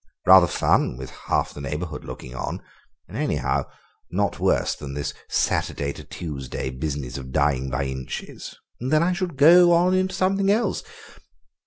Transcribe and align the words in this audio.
"Rather 0.25 0.47
fun 0.47 0.97
with 0.97 1.11
half 1.27 1.53
the 1.53 1.61
neighbourhood 1.61 2.03
looking 2.03 2.33
on, 2.33 2.59
and 3.07 3.15
anyhow 3.15 3.65
not 4.09 4.39
worse 4.39 4.73
than 4.73 4.95
this 4.95 5.13
Saturday 5.29 5.93
to 5.93 6.03
Tuesday 6.03 6.71
business 6.71 7.19
of 7.19 7.31
dying 7.31 7.69
by 7.69 7.85
inches; 7.85 8.55
and 8.79 8.91
then 8.91 9.03
I 9.03 9.13
should 9.13 9.37
go 9.37 9.73
on 9.73 9.93
into 9.93 10.15
something 10.15 10.49
else. 10.49 10.81